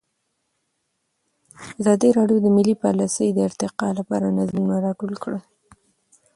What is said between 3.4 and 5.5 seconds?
ارتقا لپاره نظرونه راټول کړي.